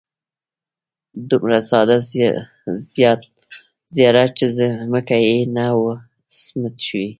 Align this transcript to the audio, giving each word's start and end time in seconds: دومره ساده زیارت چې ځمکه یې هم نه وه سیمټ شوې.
دومره 1.29 1.57
ساده 1.69 1.97
زیارت 3.95 4.31
چې 4.37 4.45
ځمکه 4.57 5.15
یې 5.25 5.33
هم 5.45 5.49
نه 5.57 5.65
وه 5.81 5.95
سیمټ 6.41 6.75
شوې. 6.87 7.07